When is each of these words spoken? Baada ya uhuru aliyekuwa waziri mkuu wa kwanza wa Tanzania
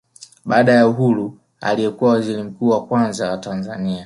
Baada 0.45 0.71
ya 0.73 0.87
uhuru 0.87 1.37
aliyekuwa 1.61 2.11
waziri 2.13 2.43
mkuu 2.43 2.69
wa 2.69 2.85
kwanza 2.85 3.31
wa 3.31 3.37
Tanzania 3.37 3.99